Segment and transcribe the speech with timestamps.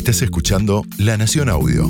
[0.00, 1.86] Estás escuchando La Nación Audio.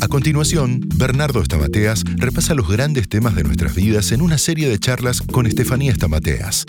[0.00, 4.78] A continuación, Bernardo Estamateas repasa los grandes temas de nuestras vidas en una serie de
[4.78, 6.66] charlas con Estefanía Estamateas.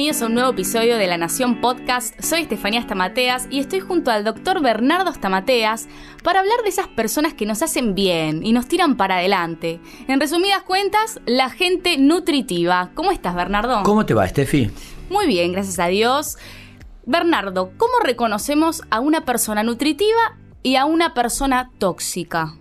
[0.00, 2.18] Bienvenidos a un nuevo episodio de La Nación Podcast.
[2.22, 5.88] Soy Estefanía Stamateas y estoy junto al doctor Bernardo Stamateas
[6.24, 9.78] para hablar de esas personas que nos hacen bien y nos tiran para adelante.
[10.08, 12.92] En resumidas cuentas, la gente nutritiva.
[12.94, 13.82] ¿Cómo estás, Bernardo?
[13.82, 14.70] ¿Cómo te va, Estefi?
[15.10, 16.38] Muy bien, gracias a Dios.
[17.04, 22.54] Bernardo, ¿cómo reconocemos a una persona nutritiva y a una persona tóxica?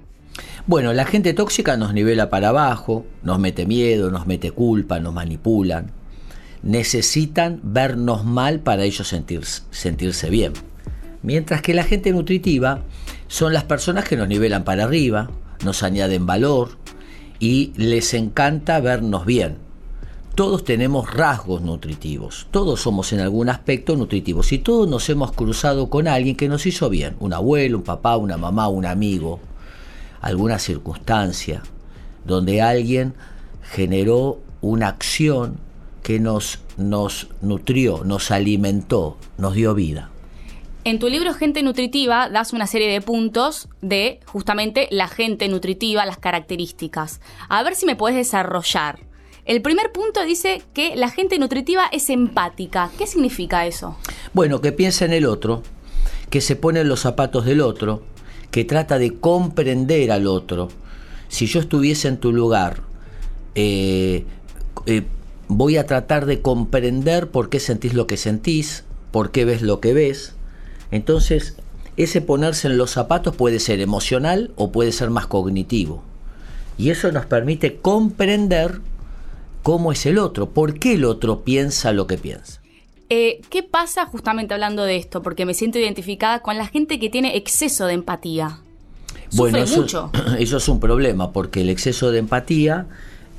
[0.68, 5.13] Bueno, la gente tóxica nos nivela para abajo, nos mete miedo, nos mete culpa, nos
[5.13, 5.98] manipulan
[6.63, 10.54] necesitan vernos mal para ellos sentirse, sentirse bien.
[11.22, 12.84] Mientras que la gente nutritiva
[13.27, 15.30] son las personas que nos nivelan para arriba,
[15.63, 16.77] nos añaden valor
[17.40, 19.58] y les encanta vernos bien.
[20.35, 25.90] Todos tenemos rasgos nutritivos, todos somos en algún aspecto nutritivos y todos nos hemos cruzado
[25.90, 29.41] con alguien que nos hizo bien, un abuelo, un papá, una mamá, un amigo,
[30.21, 31.62] alguna circunstancia
[32.26, 33.15] donde alguien
[33.71, 35.60] generó una acción
[36.10, 40.10] que nos, nos nutrió, nos alimentó, nos dio vida.
[40.84, 46.07] En tu libro Gente Nutritiva das una serie de puntos de justamente la gente nutritiva,
[46.07, 47.21] las características.
[47.48, 48.98] A ver si me puedes desarrollar.
[49.46, 52.90] El primer punto dice que la gente nutritiva es empática.
[52.98, 53.96] ¿Qué significa eso?
[54.34, 55.62] Bueno, que piensa en el otro,
[56.32, 58.02] que se pone en los zapatos del otro,
[58.49, 60.70] que trata de comprender al otro.
[61.27, 62.82] Si yo estuviese en tu lugar,
[63.54, 64.25] eh,
[64.88, 65.03] eh,
[65.50, 69.81] voy a tratar de comprender por qué sentís lo que sentís, por qué ves lo
[69.81, 70.36] que ves.
[70.92, 71.56] Entonces,
[71.97, 76.03] ese ponerse en los zapatos puede ser emocional o puede ser más cognitivo.
[76.78, 78.80] Y eso nos permite comprender
[79.64, 82.62] cómo es el otro, por qué el otro piensa lo que piensa.
[83.09, 85.24] Eh, ¿Qué pasa justamente hablando de esto?
[85.24, 88.59] Porque me siento identificada con la gente que tiene exceso de empatía.
[89.34, 90.12] bueno, eso, mucho.
[90.40, 92.86] eso es un problema, porque el exceso de empatía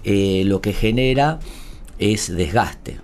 [0.02, 1.38] eh, lo que genera
[2.00, 2.98] es desgaste.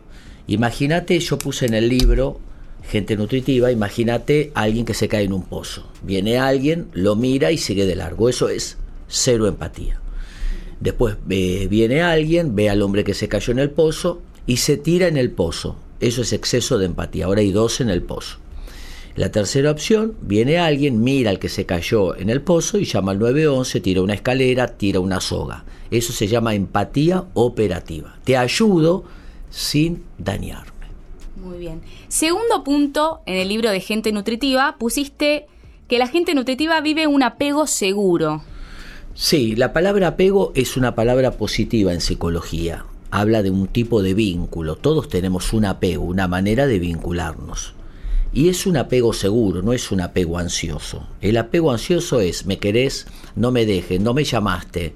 [0.48, 2.40] Imagínate, yo puse en el libro
[2.88, 5.86] gente nutritiva, imagínate alguien que se cae en un pozo.
[6.02, 8.28] Viene alguien, lo mira y sigue de largo.
[8.28, 10.00] Eso es cero empatía.
[10.80, 14.76] Después eh, viene alguien, ve al hombre que se cayó en el pozo y se
[14.76, 15.76] tira en el pozo.
[16.00, 17.26] Eso es exceso de empatía.
[17.26, 18.38] Ahora hay dos en el pozo.
[19.16, 23.12] La tercera opción, viene alguien, mira al que se cayó en el pozo y llama
[23.12, 25.64] al 911, tira una escalera, tira una soga.
[25.90, 28.18] Eso se llama empatía operativa.
[28.24, 29.04] Te ayudo
[29.48, 30.70] sin dañarme.
[31.36, 31.80] Muy bien.
[32.08, 35.46] Segundo punto, en el libro de Gente Nutritiva, pusiste
[35.88, 38.42] que la gente nutritiva vive un apego seguro.
[39.14, 42.84] Sí, la palabra apego es una palabra positiva en psicología.
[43.10, 44.76] Habla de un tipo de vínculo.
[44.76, 47.72] Todos tenemos un apego, una manera de vincularnos.
[48.36, 51.08] Y es un apego seguro, no es un apego ansioso.
[51.22, 54.92] El apego ansioso es, me querés, no me dejes, no me llamaste.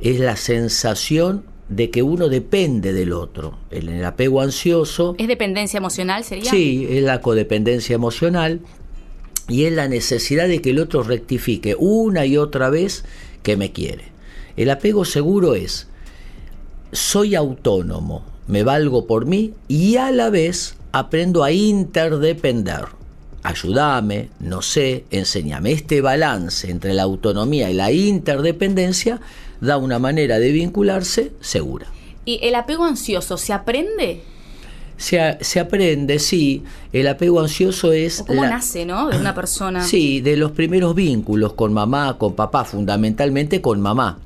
[0.00, 3.56] Es la sensación de que uno depende del otro.
[3.70, 5.14] En el apego ansioso...
[5.18, 6.50] ¿Es dependencia emocional, sería?
[6.50, 8.60] Sí, es la codependencia emocional
[9.46, 13.04] y es la necesidad de que el otro rectifique una y otra vez
[13.44, 14.06] que me quiere.
[14.56, 15.86] El apego seguro es,
[16.90, 22.84] soy autónomo, me valgo por mí y a la vez aprendo a interdepender.
[23.42, 25.72] Ayúdame, no sé, enséñame.
[25.72, 29.20] Este balance entre la autonomía y la interdependencia
[29.60, 31.88] da una manera de vincularse segura.
[32.24, 34.22] ¿Y el apego ansioso se aprende?
[34.96, 36.62] Se, se, aprende, sí.
[36.92, 38.22] El apego ansioso es...
[38.24, 39.08] ¿Cómo nace, no?
[39.08, 39.84] De una persona.
[39.84, 44.20] Sí, de los primeros vínculos con mamá, con papá, fundamentalmente con mamá.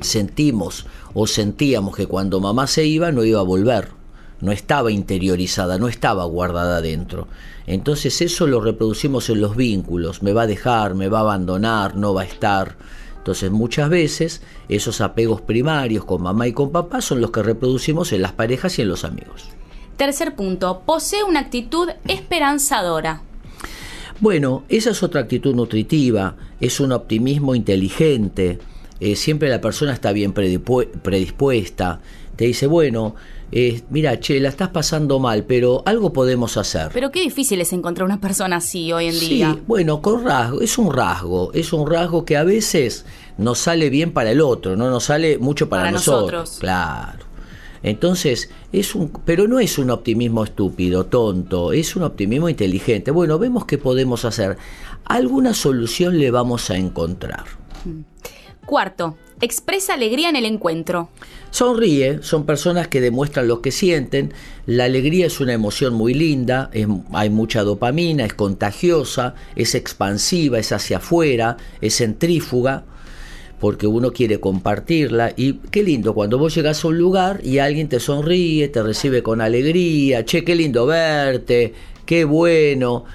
[0.00, 3.97] Sentimos o sentíamos que cuando mamá se iba no iba a volver
[4.40, 7.28] no estaba interiorizada, no estaba guardada dentro.
[7.66, 11.96] Entonces eso lo reproducimos en los vínculos, me va a dejar, me va a abandonar,
[11.96, 12.76] no va a estar.
[13.18, 18.12] Entonces muchas veces esos apegos primarios con mamá y con papá son los que reproducimos
[18.12, 19.48] en las parejas y en los amigos.
[19.96, 23.22] Tercer punto, posee una actitud esperanzadora.
[24.20, 28.58] Bueno, esa es otra actitud nutritiva, es un optimismo inteligente,
[29.00, 32.00] eh, siempre la persona está bien predispuesta,
[32.38, 33.16] te dice, bueno,
[33.50, 36.90] eh, mira, che, la estás pasando mal, pero algo podemos hacer.
[36.94, 39.54] Pero qué difícil es encontrar una persona así hoy en día.
[39.54, 43.04] Sí, bueno, con rasgo, es un rasgo, es un rasgo que a veces
[43.38, 46.58] nos sale bien para el otro, no nos sale mucho para, nosotros.
[46.60, 47.24] Claro.
[47.82, 53.10] Entonces, es un, pero no es un optimismo estúpido, tonto, es un optimismo inteligente.
[53.10, 54.58] Bueno, vemos qué podemos hacer.
[55.06, 57.46] Alguna solución le vamos a encontrar.
[57.84, 58.02] Mm.
[58.68, 61.08] Cuarto, expresa alegría en el encuentro.
[61.50, 64.34] Sonríe, son personas que demuestran lo que sienten.
[64.66, 66.70] La alegría es una emoción muy linda,
[67.14, 72.84] hay mucha dopamina, es contagiosa, es expansiva, es hacia afuera, es centrífuga,
[73.58, 75.32] porque uno quiere compartirla.
[75.34, 79.22] Y qué lindo cuando vos llegas a un lugar y alguien te sonríe, te recibe
[79.22, 81.72] con alegría, che, qué lindo verte,
[82.04, 83.06] qué bueno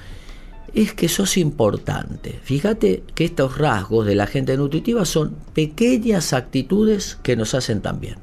[0.73, 2.39] es que sos importante.
[2.43, 7.99] Fíjate que estos rasgos de la gente nutritiva son pequeñas actitudes que nos hacen tan
[7.99, 8.15] bien.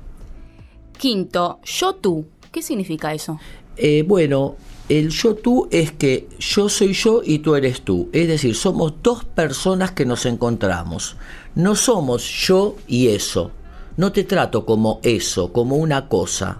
[0.98, 2.26] Quinto, yo tú.
[2.50, 3.38] ¿Qué significa eso?
[3.76, 4.56] Eh, bueno,
[4.88, 8.08] el yo tú es que yo soy yo y tú eres tú.
[8.12, 11.16] Es decir, somos dos personas que nos encontramos.
[11.54, 13.52] No somos yo y eso.
[13.96, 16.58] No te trato como eso, como una cosa.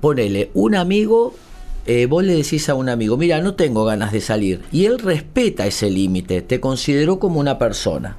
[0.00, 1.34] Ponele, un amigo
[1.86, 4.98] eh, vos le decís a un amigo, mira, no tengo ganas de salir, y él
[4.98, 8.16] respeta ese límite, te consideró como una persona,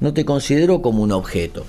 [0.00, 1.64] no te consideró como un objeto.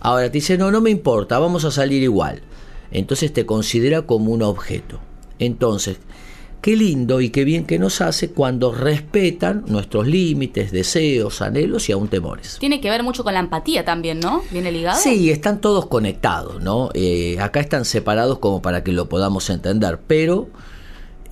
[0.00, 2.42] Ahora te dice, no, no me importa, vamos a salir igual.
[2.90, 4.98] Entonces te considera como un objeto.
[5.38, 5.98] Entonces,
[6.62, 11.92] qué lindo y qué bien que nos hace cuando respetan nuestros límites, deseos, anhelos y
[11.92, 12.56] aún temores.
[12.60, 14.42] Tiene que ver mucho con la empatía también, ¿no?
[14.50, 14.98] ¿Viene ligado?
[14.98, 16.90] Sí, están todos conectados, ¿no?
[16.94, 20.48] Eh, acá están separados como para que lo podamos entender, pero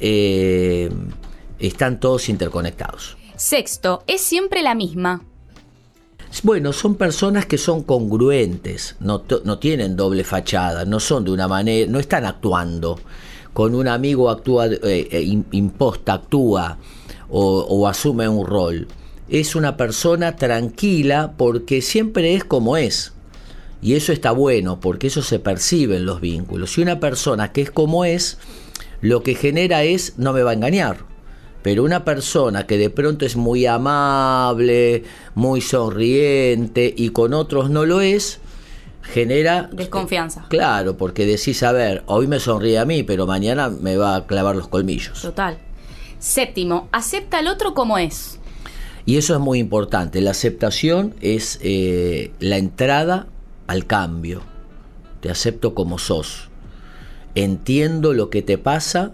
[0.01, 0.91] eh,
[1.61, 3.17] están todos interconectados.
[3.37, 5.23] Sexto, es siempre la misma.
[6.43, 9.21] Bueno, son personas que son congruentes, no,
[9.59, 12.99] tienen doble fachada, no son de una manera, no están actuando.
[13.53, 14.79] Con un amigo actúa, eh,
[15.11, 16.79] eh, imposta, actúa
[17.29, 18.89] o, asume un rol.
[19.29, 23.13] Es una persona tranquila porque siempre es como es.
[23.83, 26.77] Y eso está bueno, porque eso se percibe en los vínculos.
[26.77, 28.39] Y una persona que es como es,
[29.01, 30.99] lo que genera es no me va a engañar.
[31.63, 35.05] Pero una persona que de pronto es muy amable,
[35.35, 38.40] muy sonriente y con otros no lo es,
[39.03, 40.47] genera desconfianza.
[40.49, 44.27] Claro, porque decís, a ver, hoy me sonríe a mí, pero mañana me va a
[44.27, 45.23] clavar los colmillos.
[45.23, 45.59] Total.
[46.19, 48.39] Séptimo, acepta al otro como es.
[49.07, 50.21] Y eso es muy importante.
[50.21, 53.27] La aceptación es eh, la entrada
[53.67, 54.43] al cambio.
[55.21, 56.51] Te acepto como sos
[57.35, 59.13] entiendo lo que te pasa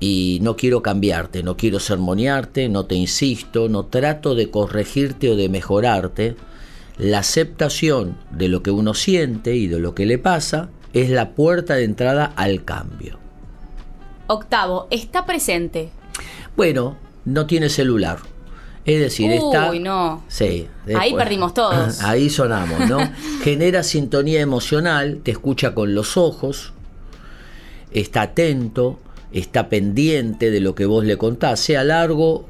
[0.00, 5.36] y no quiero cambiarte, no quiero sermonearte, no te insisto, no trato de corregirte o
[5.36, 6.36] de mejorarte.
[6.98, 11.30] La aceptación de lo que uno siente y de lo que le pasa es la
[11.30, 13.18] puerta de entrada al cambio.
[14.26, 15.90] Octavo, está presente.
[16.56, 18.18] Bueno, no tiene celular.
[18.84, 19.70] Es decir, está.
[19.70, 20.24] Uy, no.
[20.28, 20.66] Sí.
[20.98, 22.02] ahí perdimos todos.
[22.02, 22.98] Ahí sonamos, ¿no?
[23.42, 26.72] Genera sintonía emocional, te escucha con los ojos,
[27.92, 28.98] está atento,
[29.32, 32.46] está pendiente de lo que vos le contás, sea largo,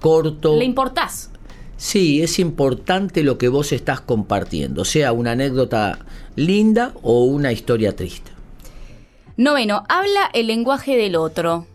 [0.00, 0.56] corto.
[0.56, 1.30] ¿Le importás?
[1.78, 6.00] Sí, es importante lo que vos estás compartiendo, sea una anécdota
[6.34, 8.32] linda o una historia triste.
[9.36, 11.68] Noveno, habla el lenguaje del otro.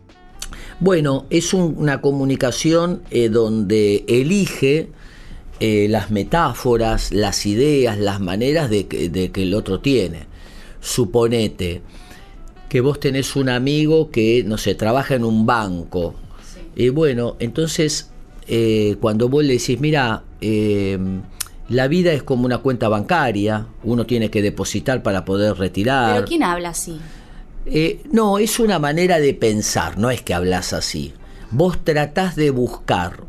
[0.81, 4.89] Bueno, es una comunicación eh, donde elige
[5.61, 10.25] eh, las metáforas, las ideas, las maneras de de que el otro tiene.
[10.81, 11.81] Suponete,
[12.67, 16.15] que vos tenés un amigo que, no sé, trabaja en un banco.
[16.75, 18.12] Y bueno, entonces
[18.47, 20.97] eh, cuando vos le decís, mira, eh,
[21.69, 26.15] la vida es como una cuenta bancaria, uno tiene que depositar para poder retirar.
[26.15, 26.99] ¿Pero quién habla así?
[27.65, 31.13] Eh, no, es una manera de pensar, no es que hablas así.
[31.51, 33.23] Vos tratás de buscar.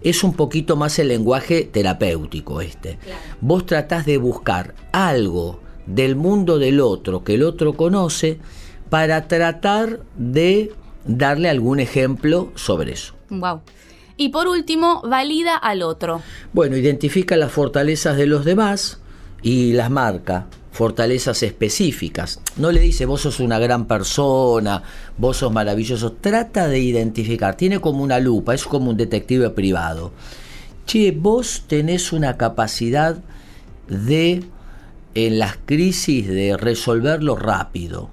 [0.00, 2.98] Es un poquito más el lenguaje terapéutico este.
[3.40, 8.38] Vos tratás de buscar algo del mundo del otro que el otro conoce
[8.90, 10.72] para tratar de
[11.04, 13.14] darle algún ejemplo sobre eso.
[13.30, 13.60] Wow.
[14.18, 16.20] Y por último, valida al otro.
[16.52, 19.00] Bueno, identifica las fortalezas de los demás
[19.40, 22.42] y las marca, fortalezas específicas.
[22.56, 24.82] No le dice, vos sos una gran persona,
[25.16, 26.12] vos sos maravilloso.
[26.12, 30.12] Trata de identificar, tiene como una lupa, es como un detective privado.
[30.84, 33.16] Che, vos tenés una capacidad
[33.88, 34.44] de,
[35.14, 38.10] en las crisis, de resolverlo rápido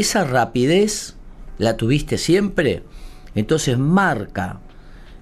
[0.00, 1.14] esa rapidez
[1.58, 2.82] la tuviste siempre,
[3.34, 4.60] entonces marca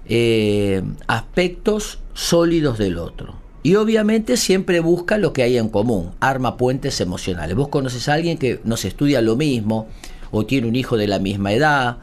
[0.07, 3.35] eh, aspectos sólidos del otro.
[3.63, 7.55] Y obviamente siempre busca lo que hay en común, arma puentes emocionales.
[7.55, 9.87] Vos conoces a alguien que nos estudia lo mismo,
[10.31, 11.97] o tiene un hijo de la misma edad,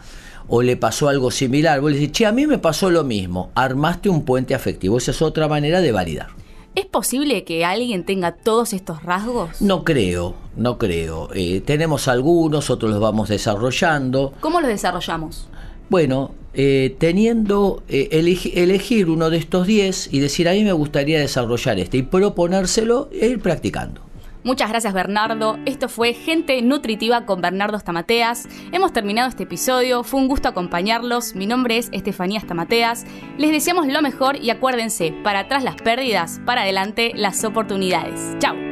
[0.48, 1.80] o le pasó algo similar.
[1.80, 4.98] Vos le decís, che, a mí me pasó lo mismo, armaste un puente afectivo.
[4.98, 6.28] Esa es otra manera de validar.
[6.74, 9.60] ¿Es posible que alguien tenga todos estos rasgos?
[9.60, 11.28] No creo, no creo.
[11.34, 14.32] Eh, tenemos algunos, otros los vamos desarrollando.
[14.40, 15.48] ¿Cómo los desarrollamos?
[15.90, 18.08] Bueno, eh, teniendo, eh,
[18.54, 23.08] elegir uno de estos 10 y decir, a mí me gustaría desarrollar este y proponérselo
[23.12, 24.02] e ir practicando.
[24.44, 25.58] Muchas gracias Bernardo.
[25.66, 28.48] Esto fue Gente Nutritiva con Bernardo Stamateas.
[28.72, 30.02] Hemos terminado este episodio.
[30.02, 31.36] Fue un gusto acompañarlos.
[31.36, 33.04] Mi nombre es Estefanía Stamateas.
[33.38, 38.36] Les deseamos lo mejor y acuérdense, para atrás las pérdidas, para adelante las oportunidades.
[38.40, 38.71] Chao.